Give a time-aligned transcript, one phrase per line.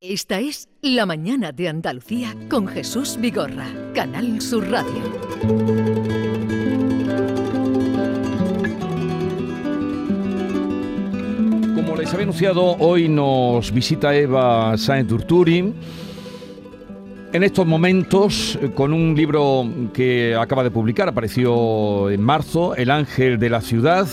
[0.00, 3.66] Esta es La Mañana de Andalucía con Jesús Vigorra,
[3.96, 5.02] Canal Sur Radio.
[11.74, 15.74] Como les había anunciado, hoy nos visita Eva Sáenz Durturi.
[17.32, 23.40] En estos momentos, con un libro que acaba de publicar, apareció en marzo, El Ángel
[23.40, 24.06] de la Ciudad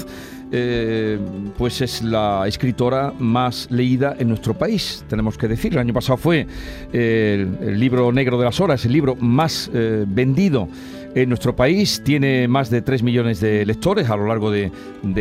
[0.52, 1.20] eh,
[1.57, 5.73] pues es la escritora más leída en nuestro país, tenemos que decir.
[5.73, 6.46] El año pasado fue
[6.93, 10.69] eh, el, libro Negro de las Horas, el libro más eh, vendido
[11.16, 12.02] en nuestro país.
[12.04, 14.71] Tiene más de 3 millones de lectores a lo largo de,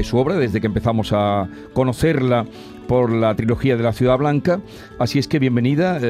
[0.03, 2.45] su obra, desde que empezamos a conocerla
[2.87, 4.61] por la trilogía de la Ciudad Blanca.
[4.99, 6.01] Así es que bienvenida,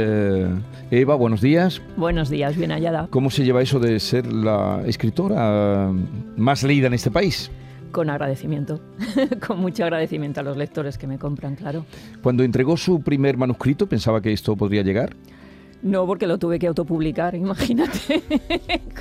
[0.91, 1.81] Eva, buenos días.
[1.97, 3.07] Buenos días, bien hallada.
[3.11, 5.93] ¿Cómo se lleva eso de ser la escritora
[6.37, 7.51] más leída en este país?
[7.95, 8.81] Con agradecimiento,
[9.47, 11.87] con mucho agradecimiento a los lectores que me compran, claro.
[12.25, 15.15] Cuando entregó su primer manuscrito, ¿pensaba que esto podría llegar?
[15.85, 18.23] No, porque lo tuve que autopublicar, imagínate,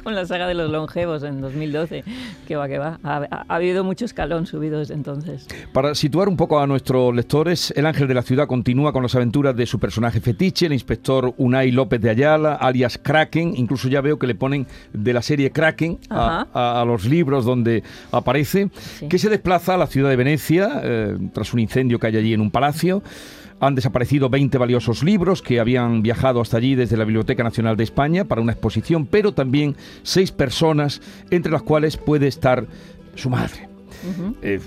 [0.04, 2.04] con la saga de los longevos en 2012.
[2.46, 3.00] Que va, que va.
[3.04, 5.48] Ha, habido mucho escalón subido desde entonces.
[5.72, 9.16] Para situar un poco a nuestros lectores, El Ángel de la Ciudad continúa con las
[9.16, 13.54] aventuras de su personaje fetiche, el inspector Unai López de Ayala, alias Kraken.
[13.56, 18.70] Incluso ya veo que le ponen de la serie Kraken a, los libros donde aparece,
[19.10, 22.34] que se desplaza a la ciudad de Venecia eh, tras un incendio que hay allí
[22.34, 23.02] en un palacio.
[23.64, 27.86] Han desaparecido 20 valiosos libros que habían viajado hasta allí desde la Biblioteca Nacional de
[27.86, 32.66] España para una exposición, pero también seis personas, entre las cuales puede estar
[33.16, 33.70] su madre.
[34.42, 34.60] Eh,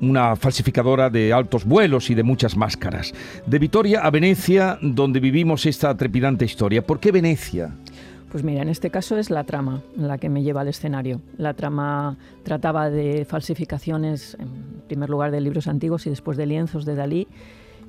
[0.00, 3.12] una falsificadora de altos vuelos y de muchas máscaras.
[3.46, 6.82] De Vitoria a Venecia, donde vivimos esta trepidante historia.
[6.82, 7.74] ¿Por qué Venecia?
[8.30, 11.20] Pues mira, en este caso es la trama la que me lleva al escenario.
[11.36, 14.48] La trama trataba de falsificaciones, en
[14.86, 17.28] primer lugar de libros antiguos y después de lienzos de Dalí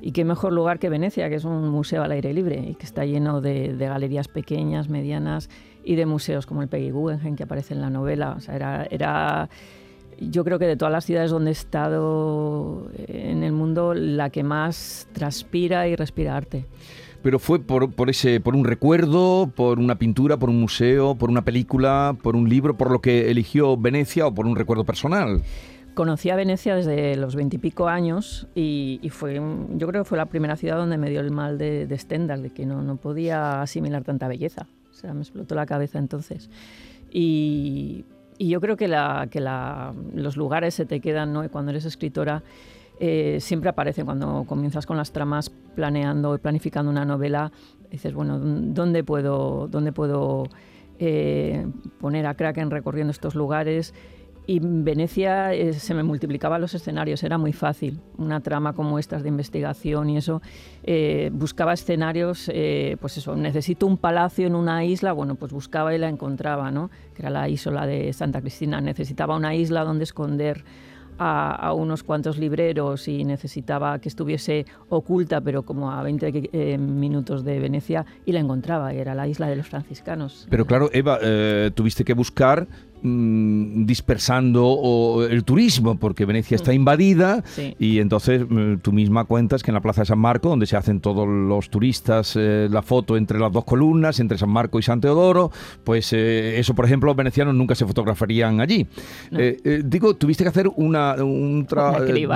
[0.04, 2.86] y qué mejor lugar que Venecia, que es un museo al aire libre y que
[2.86, 5.50] está lleno de, galerías pequeñas, medianas
[5.86, 8.34] y de museos como el Peggy Guggenheim que aparece en la novela.
[8.38, 9.50] O sea, era, era,
[10.19, 14.44] yo creo que de todas las ciudades donde he estado en el mundo, la que
[14.44, 16.66] más transpira y respira arte.
[17.22, 21.30] Pero fue por, por, ese, por un recuerdo, por una pintura, por un museo, por
[21.30, 25.42] una película, por un libro, por lo que eligió Venecia o por un recuerdo personal.
[25.94, 30.56] Conocí a Venecia desde los veintipico años y, fue, yo creo que fue la primera
[30.56, 34.04] ciudad donde me dio el mal de, de Stendhal, de que no, no podía asimilar
[34.04, 34.66] tanta belleza.
[34.90, 36.50] O sea, me explotó la cabeza entonces.
[37.12, 38.06] Y,
[38.40, 41.46] y yo creo que, la, que la, los lugares se te quedan, ¿no?
[41.46, 42.42] Y cuando eres escritora
[43.00, 44.06] eh, siempre aparecen.
[44.06, 47.52] Cuando comienzas con las tramas planeando y planificando una novela,
[47.92, 50.46] dices, bueno, ¿dónde puedo, dónde puedo
[50.98, 51.68] eh,
[52.00, 53.94] poner a Kraken recorriendo estos lugares?
[54.46, 58.00] Y en Venecia eh, se me multiplicaban los escenarios, era muy fácil.
[58.18, 60.42] Una trama como estas de investigación y eso,
[60.84, 65.96] eh, buscaba escenarios, eh, pues eso, necesito un palacio en una isla, bueno, pues buscaba
[65.96, 66.90] y la encontraba, ¿no?
[67.14, 68.81] Que era la isla de Santa Cristina.
[68.81, 70.66] Necesitaba una isla donde esconder
[71.18, 77.44] a, unos cuantos libreros y necesitaba que estuviese oculta, pero como a 20 eh, minutos
[77.44, 80.48] de Venecia, y la encontraba, era la isla de los franciscanos.
[80.50, 82.68] Pero claro, Eva, eh, tuviste que buscar
[83.03, 86.75] mm, dispersando el turismo, porque Venecia está mm.
[86.75, 87.44] invadida
[87.80, 90.75] y entonces mm, tú misma cuentas que en la Plaza de San Marco, donde se
[90.75, 94.84] hacen todos los turistas, eh, la foto entre las dos columnas, entre San Marco y
[94.84, 95.52] San Teodoro,
[95.84, 98.88] pues eso, por ejemplo, los venecianos nunca se fotografarían allí.
[99.84, 101.68] digo, tuviste que hacer una un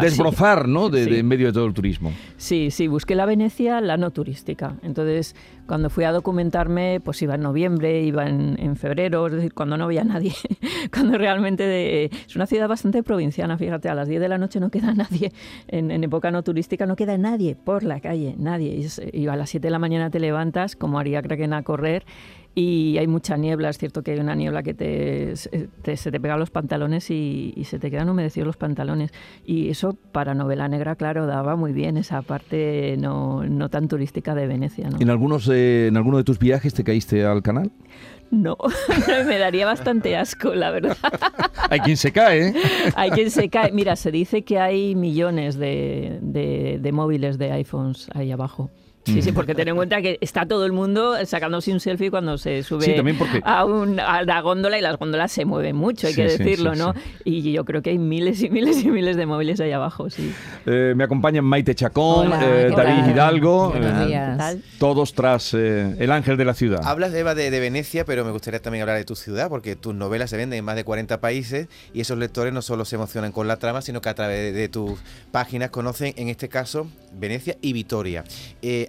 [0.01, 0.89] desbrozar, ¿no?
[0.89, 2.11] De, en medio de todo el turismo.
[2.37, 4.75] Sí, sí, busqué la Venecia, la no turística.
[4.83, 5.35] Entonces,
[5.67, 9.85] cuando fui a documentarme, pues iba en noviembre, iba en, febrero, es decir, cuando no
[9.85, 10.33] había nadie,
[10.93, 14.69] cuando realmente es una ciudad bastante provinciana, fíjate, a las 10 de la noche no
[14.69, 15.31] queda nadie,
[15.67, 18.87] en, época no turística no queda nadie por la calle, nadie.
[19.13, 22.05] Y, a las 7 de la mañana te levantas, como haría Kraken a correr,
[22.59, 26.37] y hay mucha niebla, es cierto que hay una niebla que te, se te pega
[26.37, 29.11] los pantalones y, se te quedan humedecidos los pantalones.
[29.45, 34.33] Y eso para novela negra, claro, daba muy bien esa parte no, no tan turística
[34.33, 34.89] de Venecia.
[34.99, 37.71] ¿En, algunos, ¿En alguno de tus viajes te caíste al canal?
[38.31, 38.57] No,
[39.27, 40.97] me daría bastante asco, la verdad.
[41.69, 42.47] hay quien se cae.
[42.47, 42.53] ¿eh?
[42.95, 43.71] hay quien se cae.
[43.71, 46.17] Mira, se dice que hay millones de,
[46.81, 48.71] de móviles de iPhones ahí abajo.
[49.13, 52.37] Sí, sí, porque ten en cuenta que está todo el mundo sacándose un selfie cuando
[52.37, 53.01] se sube
[53.43, 56.93] a, a, la góndola y las góndolas se mueven mucho, hay que decirlo, ¿no?
[57.23, 60.33] Y yo creo que hay miles y miles y miles de móviles ahí abajo, sí.
[60.65, 66.53] Eh, me acompañan Maite Chacón, eh, David Hidalgo, eh, todos tras El Ángel de la
[66.53, 66.81] Ciudad.
[66.83, 69.95] Hablas, Eva, de, de, Venecia, pero me gustaría también hablar de tu ciudad, porque tus
[69.95, 73.31] novelas se venden en más de 40 países y esos lectores no solo se emocionan
[73.31, 74.99] con la trama, sino que a través de, tus
[75.31, 78.25] páginas conocen, en este caso, Venecia y Vitoria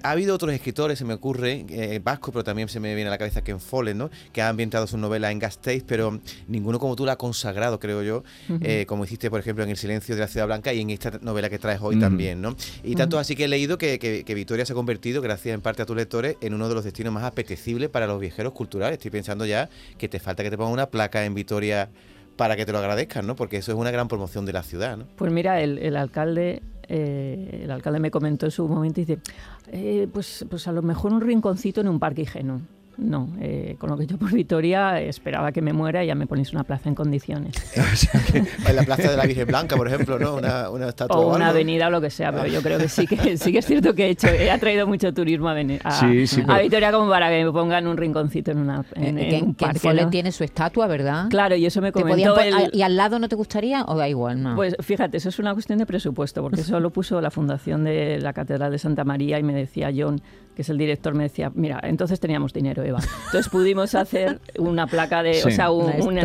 [0.08, 3.10] ha habido otros escritores, se me ocurre, eh, vasco, pero también se me viene a
[3.10, 4.08] la cabeza Ken Follett, ¿no?
[4.32, 8.02] Que ha ambientado su novela en Gasteiz, pero ninguno como tú la ha consagrado, creo
[8.02, 8.24] yo,
[8.62, 11.18] eh, como hiciste, por ejemplo, en El silencio de la ciudad blanca y en esta
[11.20, 12.56] novela que traes hoy también, ¿no?
[12.82, 15.82] Y tanto así que he leído que, que, Victoria se ha convertido, gracias en parte
[15.82, 18.94] a tus lectores, en uno de los destinos más apetecibles para los viajeros culturales.
[18.94, 19.68] Estoy pensando ya
[19.98, 21.90] que te falta que te pongan una placa en Vitoria
[22.36, 23.36] para que te lo agradezcan, ¿no?
[23.36, 25.06] Porque eso es una gran promoción de la ciudad, ¿no?
[25.16, 29.20] Pues mira, el, alcalde eh, el alcalde me comentó en su momento y dice,
[29.68, 32.62] eh, pues, pues a lo mejor un rinconcito en un parque higieno.
[32.98, 36.26] No, eh, con lo que yo por Vitoria esperaba que me muera y ya me
[36.26, 37.54] ponéis una plaza en condiciones.
[38.34, 40.34] en la plaza de la Virgen Blanca, por ejemplo, ¿no?
[40.34, 41.16] Una, una estatua.
[41.16, 43.58] O, una avenida o lo que sea, pero yo creo que sí que sí que
[43.58, 47.44] es cierto que he hecho, he atraído mucho turismo a, a, Vitoria como para que
[47.44, 50.06] me pongan un rinconcito en una en, eh, un parque.
[50.10, 51.28] tiene su estatua, ¿verdad?
[51.30, 52.34] Claro, y eso me comentó.
[52.72, 54.42] ¿Y al lado no te gustaría o da igual?
[54.42, 54.56] No?
[54.56, 58.18] Pues fíjate, eso es una cuestión de presupuesto, porque eso lo puso la fundación de
[58.20, 60.20] la Catedral de Santa María y me decía John
[60.58, 62.98] que es el director, me decía, mira, entonces teníamos dinero, Eva.
[63.26, 66.18] Entonces pudimos hacer una placa de, o sea, un,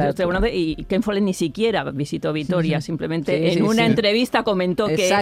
[0.52, 5.14] y Ken Follett ni siquiera visitó Vitoria, simplemente en una entrevista comentó que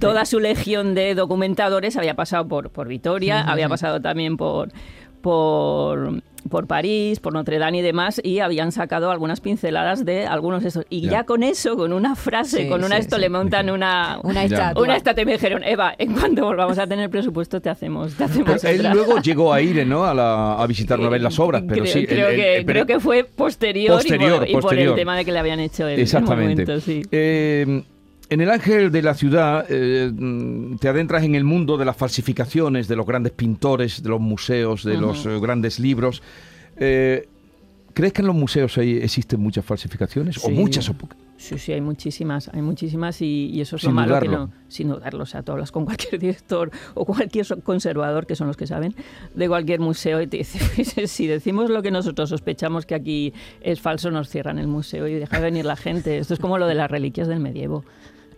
[0.00, 4.70] toda su legión de documentadores había pasado por, por Vitoria, había pasado también por
[5.28, 10.62] por por París, por Notre Dame y demás, y habían sacado algunas pinceladas de algunos
[10.62, 10.86] de esos.
[10.88, 14.82] Y ya, con eso, con una frase, con una esto, le montan una, una estatua.
[14.82, 15.22] Una estatua.
[15.22, 18.14] Y me dijeron, Eva, en cuanto volvamos a tener presupuesto, te hacemos.
[18.14, 20.04] Te hacemos él luego llegó a ir ¿no?
[20.04, 22.06] a, a visitar una vez las obras, pero creo, sí.
[22.06, 24.00] Creo, que, creo que fue posterior,
[24.48, 26.64] y, por, el tema de que le habían hecho el, Exactamente.
[26.64, 27.02] momento, sí.
[27.12, 27.82] Eh,
[28.30, 30.12] en el Ángel de la Ciudad eh,
[30.78, 34.84] te adentras en el mundo de las falsificaciones, de los grandes pintores, de los museos,
[34.84, 36.22] de los eh, grandes libros.
[36.76, 37.28] Eh,
[37.94, 41.18] ¿Crees que en los museos existen muchas falsificaciones o muchas o pocas?
[41.36, 45.22] Sí, sí, hay muchísimas, hay muchísimas y, eso es lo malo que no, sin dudarlo,
[45.22, 48.94] o sea, tú hablas con cualquier director o cualquier conservador, que son los que saben,
[49.34, 53.32] de cualquier museo y te dice, pues, si decimos lo que nosotros sospechamos que aquí
[53.60, 56.18] es falso, nos cierran el museo y deja venir la gente.
[56.18, 57.84] Esto es como lo de las reliquias del medievo.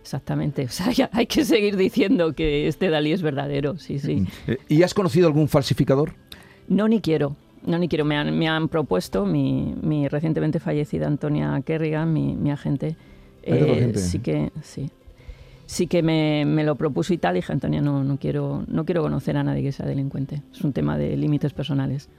[0.01, 0.65] Exactamente.
[0.65, 4.25] O sea, hay que seguir diciendo que este Dalí es verdadero, sí, sí.
[4.47, 6.13] Eh, ¿Y has conocido algún falsificador?
[6.67, 7.35] No, ni quiero.
[7.65, 8.05] No, ni quiero.
[8.05, 12.95] Me han, me han propuesto, mi, mi, recientemente fallecida Antonia Kerrigan, mi, mi agente,
[13.43, 14.89] eh, sí que, sí.
[15.65, 18.83] Sí que me, me, lo propuso y tal, y dije, Antonia, no, no, quiero, no
[18.83, 20.41] quiero conocer a nadie que sea delincuente.
[20.53, 22.09] Es un tema de límites personales.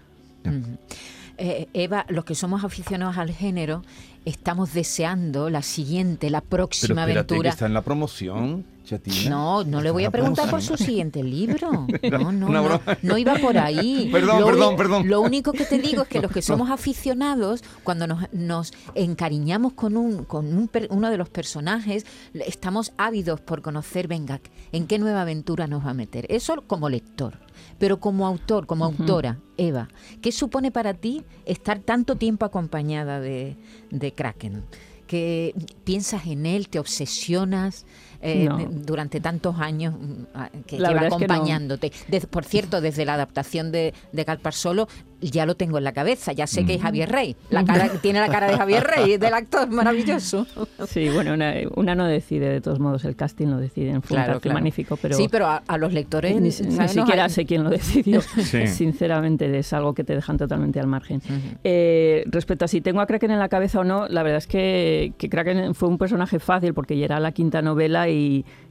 [1.44, 3.83] Eh, Eva, los que somos aficionados al género,
[4.25, 7.50] estamos deseando la siguiente, la próxima Pero aventura.
[7.50, 9.31] Que está en la promoción, Chatina.
[9.31, 11.87] No, no le voy a preguntar por su siguiente libro.
[12.12, 14.08] No, no, no, no, iba por ahí.
[14.12, 15.08] perdón, perdón, perdón.
[15.08, 19.73] Lo único que te digo es que los que somos aficionados, cuando nos, nos encariñamos
[19.73, 24.40] con, un, con un, uno de los personajes, estamos ávidos por conocer, venga,
[24.73, 26.26] en qué nueva aventura nos va a meter.
[26.29, 27.38] Eso como lector.
[27.79, 29.88] Pero como autor, como autora, Eva,
[30.20, 33.56] ¿qué supone para ti estar tanto tiempo acompañada de,
[33.90, 34.64] de Kraken?
[35.06, 37.84] ¿Que piensas en él, te obsesionas?
[38.24, 41.92] Eh, durante tantos años mm, que lleva acompañándote.
[42.30, 44.86] por cierto, desde la adaptación de, de Calpar Solo,
[45.20, 47.36] ya lo tengo en la cabeza, ya sé que es Javier Rey.
[47.50, 50.46] La cara, tiene la cara de Javier Rey, del actor maravilloso.
[50.88, 51.34] Sí, bueno,
[51.76, 55.16] una, no decide, de todos modos, el casting lo decide fue claro, un magnífico, pero...
[55.16, 56.40] Sí, pero a, los lectores...
[56.40, 58.20] Ni, siquiera sé quién lo decidió,
[58.66, 61.20] sinceramente, es algo que te dejan totalmente al margen.
[61.64, 64.46] Eh, respecto a si tengo a Kraken en la cabeza o no, la verdad es
[64.46, 68.11] que, que Kraken fue un personaje fácil porque ya era la quinta novela y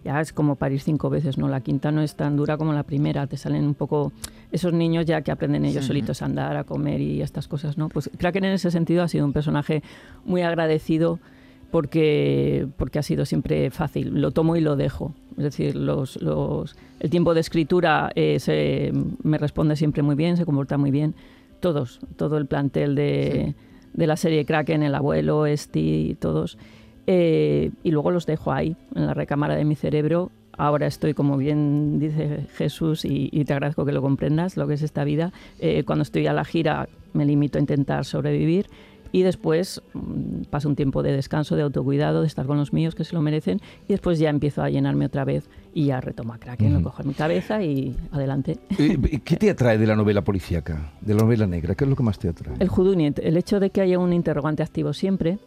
[0.04, 1.48] ya es como París cinco veces, ¿no?
[1.48, 4.12] La quinta no es tan dura como la primera, te salen un poco
[4.52, 7.90] esos niños ya que aprenden ellos solitos a andar, a comer y estas cosas, ¿no?
[7.90, 9.84] Pues Kraken en ese sentido ha sido un personaje
[10.26, 11.20] muy agradecido
[11.72, 15.14] porque, porque ha sido siempre fácil, lo tomo y lo dejo.
[15.38, 18.92] Es decir, los, los, el tiempo de escritura eh, se,
[19.24, 21.16] me responde siempre muy bien, se comporta muy bien.
[21.62, 23.56] Todos, todo el plantel de,
[23.94, 26.58] de la serie Kraken, el abuelo, Esti, todos.
[27.08, 30.32] Eh, y luego los dejo ahí, en la recámara de mi cerebro.
[30.58, 34.82] Ahora estoy, como bien dice Jesús, y, te agradezco que lo comprendas, lo que es
[34.82, 35.32] esta vida.
[35.60, 38.68] Eh, cuando estoy a la gira me limito a intentar sobrevivir
[39.12, 42.96] y después mm, paso un tiempo de descanso, de autocuidado, de estar con los míos
[42.96, 46.34] que se lo merecen y después ya empiezo a llenarme otra vez y ya retomo
[46.34, 48.58] a Kraken, lo cojo en mi cabeza y adelante.
[49.26, 51.76] ¿Qué te atrae de la novela policíaca, de la novela negra?
[51.76, 52.56] ¿Qué es lo que más te atrae?
[52.60, 55.40] El Juduniet, el hecho de que haya un interrogante activo siempre,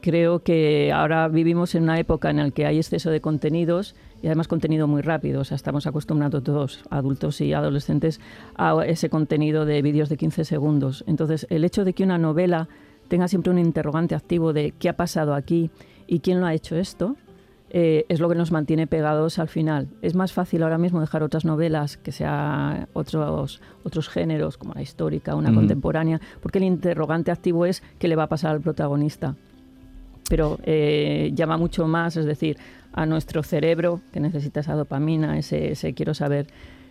[0.00, 4.26] creo que ahora vivimos en una época en la que hay exceso de contenidos y
[4.26, 5.40] además contenido muy rápido.
[5.40, 8.20] O sea, estamos acostumbrados todos, adultos y adolescentes,
[8.56, 11.04] a ese contenido de vídeos de 15 segundos.
[11.06, 12.68] Entonces, el hecho de que una novela
[13.08, 15.70] tenga siempre un interrogante activo de qué ha pasado aquí
[16.06, 17.16] y quién lo ha hecho esto,
[17.72, 19.88] eh, es lo que nos mantiene pegados al final.
[20.02, 24.82] Es más fácil ahora mismo dejar otras novelas, que sea otros, otros géneros, como la
[24.82, 29.36] histórica, una contemporánea, porque el interrogante activo es qué le va a pasar al protagonista.
[30.30, 32.56] Pero eh, llama mucho más, es decir,
[32.92, 36.46] a nuestro cerebro, que necesita esa dopamina, ese, quiero saber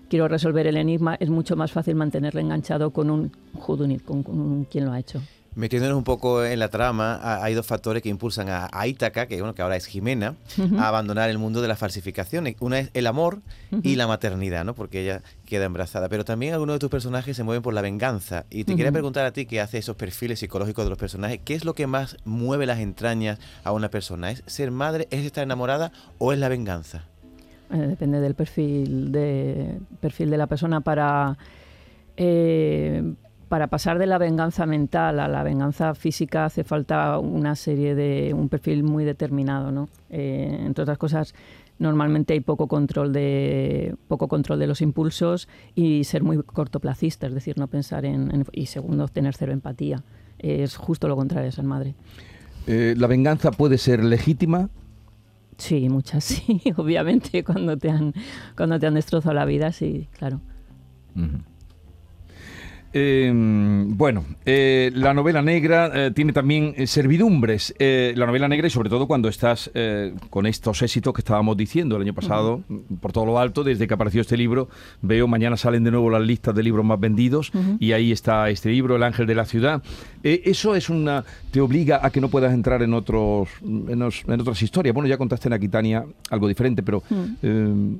[0.10, 4.65] quiero resolver el enigma, es mucho más fácil mantenerle enganchado con un Judunit, con, con
[4.65, 5.22] quien lo ha hecho.
[5.56, 9.56] Metiéndonos un poco en la trama, hay dos factores que impulsan a, Ítaca, que, bueno,
[9.56, 10.36] que ahora es Jimena,
[10.77, 12.48] a abandonar el mundo de la falsificación.
[12.60, 13.39] Una es el amor
[13.84, 14.75] y la maternidad, ¿no?
[14.75, 16.08] porque ella queda embarazada.
[16.08, 18.46] Pero también algunos de tus personajes se mueven por la venganza.
[18.50, 21.56] Y te quería preguntar a ti, que hace esos perfiles psicológicos de los personajes, ¿qué
[21.56, 24.32] es lo que más mueve las entrañas a una persona?
[24.32, 27.06] ¿Es ser madre, es estar enamorada o es la venganza?
[27.72, 31.38] Eh, depende del perfil de, perfil de la persona para...
[32.18, 33.13] Eh,
[33.50, 38.34] para pasar de la venganza mental a la venganza física hace falta una serie de
[38.34, 39.89] un perfil muy determinado, ¿no?
[40.10, 41.34] Eh, entre otras cosas,
[41.79, 47.34] normalmente hay poco control de poco control de los impulsos y ser muy cortoplacista, es
[47.34, 50.03] decir, no pensar en, y segundo tener cero empatía.
[50.38, 51.96] Es justo lo contrario de ser madre.
[52.68, 54.70] ¿La venganza puede ser legítima?
[55.58, 58.13] Sí, muchas sí, obviamente, cuando te han,
[58.56, 60.39] cuando te han destrozado la vida, sí, claro.
[62.91, 67.75] Em, bueno, eh, la novela negra eh, tiene también eh, servidumbres.
[67.79, 69.72] la novela negra y sobre todo cuando estás
[70.29, 72.63] con estos éxitos que estábamos diciendo el año pasado,
[73.00, 74.69] por todo lo alto, desde que apareció este libro,
[75.01, 78.69] veo mañana salen de nuevo las listas de libros más vendidos y ahí está este
[78.69, 79.84] libro, El Ángel de la Ciudad.
[80.24, 84.93] eso es una te obliga a que no puedas entrar en otros en, otras historias.
[84.93, 87.03] Bueno, ya contaste en Aquitania algo diferente, pero
[87.41, 88.00] em,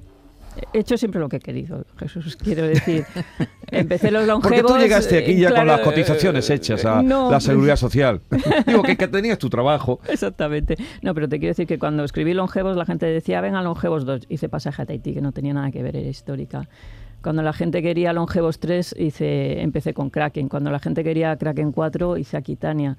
[0.74, 3.06] he hecho siempre lo que he querido, Jesús, quiero decir.
[3.72, 4.62] Empecé los longevos...
[4.62, 8.22] Porque tú llegaste aquí ya con las cotizaciones hechas a la Seguridad Social.
[8.66, 10.00] Digo, que, tenías tu trabajo.
[10.08, 10.78] Exactamente.
[11.02, 14.28] No, pero te quiero decir que cuando escribí longevos la gente decía, venga, longevos 2.
[14.30, 16.68] Hice pasaje a Tahití, que no tenía nada que ver, era histórica.
[17.22, 20.48] Cuando la gente quería Longevos 3, hice, empecé con Kraken.
[20.48, 22.98] Cuando la gente quería Kraken 4, hice Aquitania.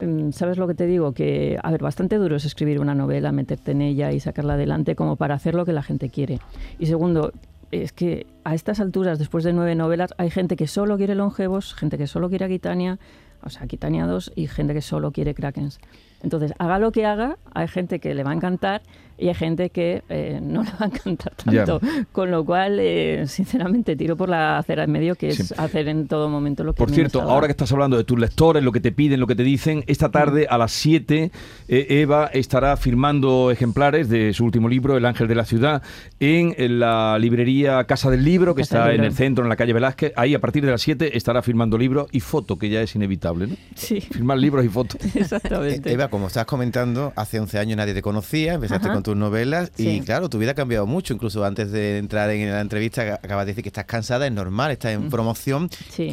[0.00, 1.12] Mm, ¿Sabes lo que te digo?
[1.12, 4.94] Que, a ver, bastante duro es escribir una novela, meterte en ella y sacarla adelante
[4.94, 6.38] como para hacer lo que la gente quiere.
[6.78, 7.32] Y segundo,
[7.70, 11.74] es que a estas alturas, después de nueve novelas, hay gente que solo quiere longevos,
[11.74, 12.98] gente que solo quiere Aquitania,
[13.42, 15.78] o sea, Aquitania 2, y gente que solo quiere Krakens.
[16.22, 18.82] Entonces, haga lo que haga, hay gente que le va a encantar
[19.20, 21.80] y hay gente que eh, no le va a encantar tanto.
[22.10, 26.08] Con lo cual, eh, sinceramente, tiro por la acera en medio, que es hacer en
[26.08, 28.80] todo momento lo que Por cierto, ahora que estás hablando de tus lectores, lo que
[28.80, 31.30] te piden, lo que te dicen, esta tarde a las 7
[31.68, 35.82] eh, Eva estará firmando ejemplares de su último libro, El Ángel de la Ciudad,
[36.18, 40.12] en, la librería Casa del Libro, que está en el centro, en la calle Velázquez.
[40.16, 43.48] Ahí, a partir de las 7, estará firmando libros y foto, que ya es inevitable,
[43.48, 43.56] ¿no?
[43.74, 44.00] Sí.
[44.00, 44.98] Firmar libros y fotos.
[45.14, 45.92] Exactamente.
[45.92, 50.00] Eva, como estás comentando, hace 11 años nadie te conocía, empezaste con tus novelas y
[50.00, 51.14] claro, tu vida ha cambiado mucho.
[51.14, 54.70] Incluso antes de entrar en la entrevista acabas de decir que estás cansada, es normal,
[54.70, 55.70] estás en promoción.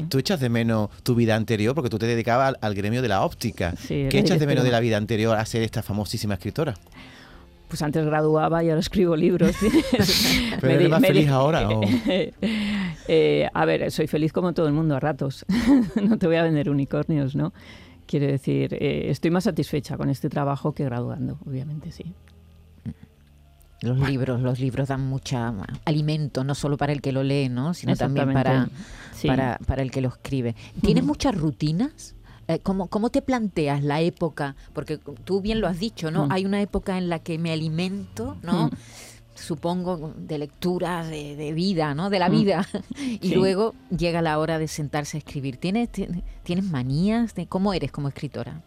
[0.10, 1.76] ¿Tú echas de menos tu vida anterior?
[1.76, 3.74] Porque tú te dedicabas al, gremio de la óptica.
[3.88, 6.76] ¿Qué echas de menos de la vida anterior a ser esta famosísima escritora?
[7.68, 9.56] Pues antes graduaba y ahora escribo libros.
[10.62, 11.68] ¿Pero eres más feliz ahora?
[13.10, 15.46] Eh, a ver, soy feliz como todo el mundo a ratos.
[15.96, 17.54] no te voy a vender unicornios, ¿no?
[18.08, 22.14] Quiero decir, eh, estoy más satisfecha con este trabajo que graduando, obviamente, sí.
[23.82, 25.54] Los libros, los libros dan mucha
[25.86, 27.76] alimento, no solo para el que lo lee, ¿no?
[27.76, 28.70] sino también para,
[29.26, 30.56] para, para, el que lo escribe.
[30.82, 32.16] ¿Tienes muchas rutinas?
[32.48, 34.56] Eh, ¿Cómo, ¿Cómo, te planteas la época?
[34.74, 36.28] Porque tú bien lo has dicho, ¿no?
[36.32, 38.72] Hay una época en la que me alimento, ¿no?
[39.38, 42.10] Supongo, de lectura, de, vida, ¿no?
[42.10, 42.32] De la mm.
[42.32, 42.68] vida.
[43.22, 45.58] y luego llega la hora de sentarse a escribir.
[45.58, 45.90] ¿Tienes,
[46.44, 47.36] ¿Tienes manías?
[47.36, 48.62] De, ¿Cómo eres como escritora?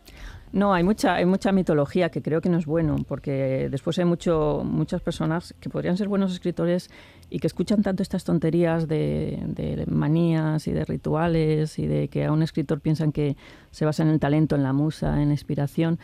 [0.52, 4.04] No, hay mucha, hay mucha mitología que creo que no es bueno, porque después hay
[4.04, 6.90] mucho, muchas personas que podrían ser buenos escritores
[7.28, 12.24] y que escuchan tanto estas tonterías de, de, manías y de rituales y de que
[12.24, 13.36] a un escritor piensan que
[13.70, 16.00] se basa en el talento, en la musa, en la inspiración,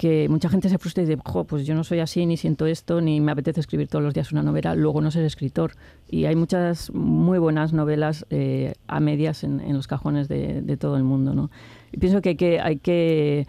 [0.00, 3.02] que mucha gente se frustra y dice, pues yo no soy así, ni siento esto,
[3.02, 5.72] ni me apetece escribir todos los días una novela, luego no ser escritor.
[6.08, 11.04] Y hay muchas muy buenas novelas eh, a medias en, los cajones de, todo el
[11.04, 11.34] mundo.
[11.34, 11.50] ¿no?
[11.92, 13.46] Y pienso que hay que, hay que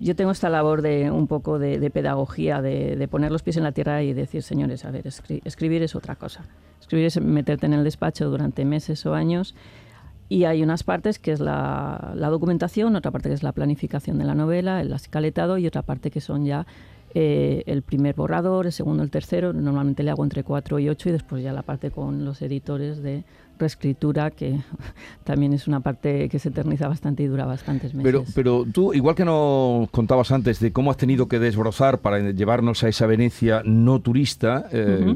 [0.00, 3.70] yo tengo esta labor de un poco de, pedagogía, de, poner los pies en la
[3.70, 6.42] tierra y decir, señores, a ver, escribir es otra cosa.
[6.80, 9.54] Escribir es meterte en el despacho durante meses o años
[10.32, 14.24] y hay unas partes que es la, documentación, otra parte que es la planificación de
[14.24, 16.66] la novela, el escaletado y otra parte que son ya
[17.14, 19.52] eh, el primer borrador, el segundo, el tercero.
[19.52, 23.02] Normalmente le hago entre cuatro y ocho y después ya la parte con los editores
[23.02, 23.24] de
[23.58, 24.60] reescritura, que
[25.24, 28.04] también es una parte que se eterniza bastante y dura bastantes meses.
[28.04, 32.32] Pero, pero tú, igual que nos contabas antes de cómo has tenido que desbrozar para
[32.32, 35.14] llevarnos a esa Venecia no turista, eh,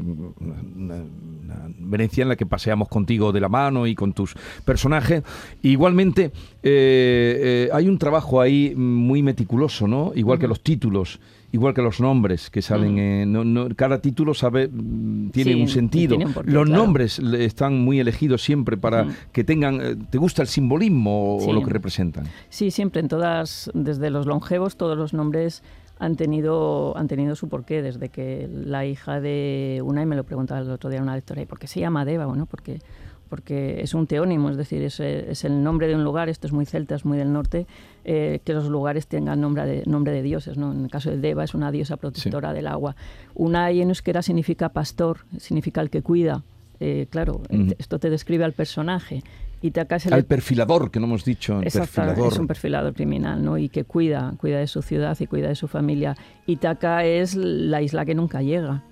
[1.79, 4.35] Venecia en la que paseamos contigo de la mano y con tus
[4.65, 5.23] personajes,
[5.61, 6.31] igualmente eh,
[6.63, 10.11] eh, hay un trabajo ahí muy meticuloso, ¿no?
[10.15, 11.19] Igual que los títulos
[11.51, 13.31] igual que los nombres que salen.
[13.31, 13.73] Mm.
[13.75, 16.17] cada título sabe mm, tiene un sentido.
[16.43, 19.15] los nombres están muy elegidos siempre para mm.
[19.31, 19.81] que tengan.
[19.81, 22.25] Eh, ¿Te gusta el simbolismo o lo que representan?
[22.49, 25.63] Sí, siempre en todas, desde los longevos, todos los nombres
[25.99, 30.61] han tenido, han tenido su porqué, desde que la hija de Unai me lo preguntaba
[30.61, 32.25] el otro día una lectora, ¿y por qué se llama Deva?
[32.25, 32.79] Bueno, porque
[33.27, 36.53] porque es un teónimo, es decir, es, es, el nombre de un lugar, esto es
[36.53, 37.67] muy celta, es muy del norte,
[38.05, 40.57] eh, que los lugares tengan nombre de, nombre de dioses.
[40.57, 40.71] ¿no?
[40.71, 42.95] En el caso de Deva es una diosa protectora del agua.
[43.35, 46.43] Una en euskera significa pastor, significa el que cuida.
[46.79, 47.41] Eh, claro,
[47.77, 49.23] esto te describe al personaje.
[49.61, 50.25] Itaca es el...
[50.25, 51.61] perfilador, que no hemos dicho.
[51.63, 53.57] Exacto, es un perfilador criminal, ¿no?
[53.57, 56.15] Y que cuida, cuida de su ciudad y cuida de su familia.
[56.45, 58.83] Itaca es la isla que nunca llega.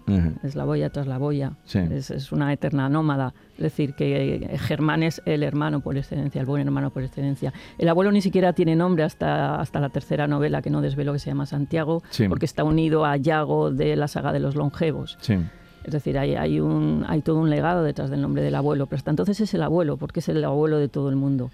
[0.43, 1.53] Es la boya tras la boya.
[1.71, 3.33] Es, una eterna nómada.
[3.57, 7.53] Es decir, que Germán es el hermano por excelencia, el buen hermano por excelencia.
[7.77, 11.19] El abuelo ni siquiera tiene nombre hasta, hasta la tercera novela que no desvelo, que
[11.19, 15.17] se llama Santiago, porque está unido a Yago de la saga de los longevos.
[15.21, 15.37] Sí.
[15.85, 18.97] Es decir, hay, hay, un, hay todo un legado detrás del nombre del abuelo, pero
[18.97, 21.51] hasta entonces es el abuelo, porque es el abuelo de todo el mundo.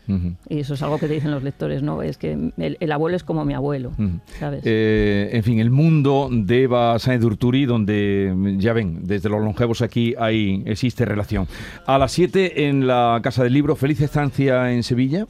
[0.48, 2.02] Y eso es algo que te dicen los lectores, ¿no?
[2.02, 3.92] Es que el, abuelo es como mi abuelo,
[4.40, 4.62] ¿sabes?
[4.64, 9.82] Eh, en fin, el mundo de Eva Sáenz Urturi, donde, ya ven, desde los longevos
[9.82, 11.48] aquí hay, existe relación.
[11.86, 15.26] A las 7 en la Casa del Libro, feliz estancia en Sevilla,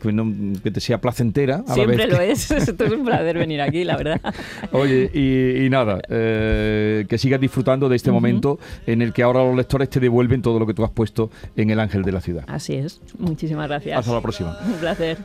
[0.00, 1.64] que, te sea placentera.
[1.66, 4.20] A Siempre lo es, es un placer venir aquí, la verdad.
[4.72, 8.43] Oye, y, nada, eh, que sigas disfrutando de este momento
[8.86, 11.70] en el que ahora los lectores te devuelven todo lo que tú has puesto en
[11.70, 12.44] El Ángel de la Ciudad.
[12.46, 13.00] Así es.
[13.18, 13.98] Muchísimas gracias.
[13.98, 14.58] Hasta la próxima.
[14.64, 15.18] Un placer.